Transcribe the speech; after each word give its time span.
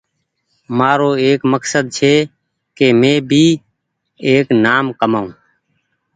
مآرو 0.77 1.09
ايڪ 1.23 1.39
مڪسد 1.53 1.85
ڇي 1.97 2.13
ڪ 2.77 2.79
مينٚ 3.01 3.25
بي 3.29 3.45
نآم 4.63 4.85
ڪمآئو 4.99 5.29